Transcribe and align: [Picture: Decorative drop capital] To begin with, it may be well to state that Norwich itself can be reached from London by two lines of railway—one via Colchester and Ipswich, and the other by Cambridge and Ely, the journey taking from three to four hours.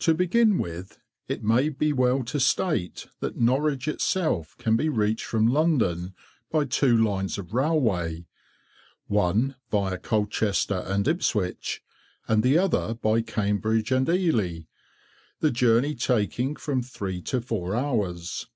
[Picture: 0.00 0.14
Decorative 0.14 0.16
drop 0.16 0.32
capital] 0.32 0.40
To 0.48 0.58
begin 0.58 0.58
with, 0.88 0.98
it 1.28 1.44
may 1.44 1.68
be 1.68 1.92
well 1.92 2.24
to 2.24 2.40
state 2.40 3.06
that 3.20 3.36
Norwich 3.36 3.86
itself 3.86 4.56
can 4.58 4.74
be 4.74 4.88
reached 4.88 5.24
from 5.24 5.46
London 5.46 6.14
by 6.50 6.64
two 6.64 6.96
lines 6.96 7.38
of 7.38 7.54
railway—one 7.54 9.54
via 9.70 9.98
Colchester 9.98 10.82
and 10.84 11.06
Ipswich, 11.06 11.80
and 12.26 12.42
the 12.42 12.58
other 12.58 12.94
by 12.94 13.22
Cambridge 13.22 13.92
and 13.92 14.08
Ely, 14.08 14.62
the 15.38 15.52
journey 15.52 15.94
taking 15.94 16.56
from 16.56 16.82
three 16.82 17.22
to 17.22 17.40
four 17.40 17.76
hours. 17.76 18.48